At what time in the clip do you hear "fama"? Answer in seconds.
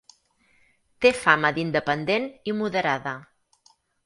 1.17-1.51